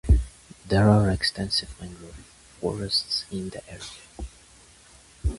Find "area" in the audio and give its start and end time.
3.69-4.27